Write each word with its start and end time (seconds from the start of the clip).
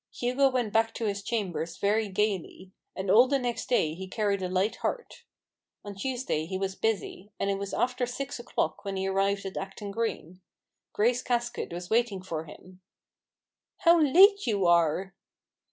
Hugo 0.11 0.49
went 0.49 0.73
back 0.73 0.95
to 0.95 1.05
his 1.05 1.21
chambers 1.21 1.77
very 1.77 2.09
gaily; 2.09 2.71
and 2.95 3.11
all 3.11 3.27
the 3.27 3.37
next 3.37 3.69
day 3.69 3.93
he 3.93 4.07
carried 4.07 4.41
a 4.41 4.49
light 4.49 4.77
heart. 4.77 5.25
On 5.85 5.93
Tuesday 5.93 6.47
he 6.47 6.57
was 6.57 6.73
busy; 6.73 7.31
and 7.39 7.51
it 7.51 7.59
was 7.59 7.71
after 7.71 8.07
six 8.07 8.39
o'clock 8.39 8.83
when 8.83 8.95
he 8.95 9.05
arrived 9.07 9.45
at 9.45 9.57
Acton 9.57 9.91
Green. 9.91 10.41
Grace 10.91 11.21
Casket 11.21 11.71
was 11.71 11.91
waiting 11.91 12.23
for 12.23 12.45
him." 12.45 12.81
How 13.83 14.01
late 14.01 14.47
you 14.47 14.65
are 14.65 15.13